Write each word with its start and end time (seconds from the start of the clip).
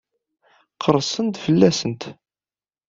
Qerrsen-d 0.81 1.35
fell-asent? 1.45 2.01